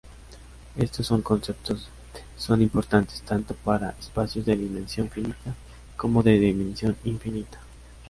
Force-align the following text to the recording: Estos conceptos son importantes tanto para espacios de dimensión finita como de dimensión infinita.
Estos 0.77 1.11
conceptos 1.21 1.87
son 2.35 2.63
importantes 2.63 3.21
tanto 3.21 3.53
para 3.53 3.91
espacios 3.99 4.47
de 4.47 4.57
dimensión 4.57 5.11
finita 5.11 5.53
como 5.95 6.23
de 6.23 6.39
dimensión 6.39 6.97
infinita. 7.03 7.59